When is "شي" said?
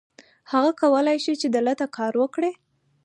1.23-1.33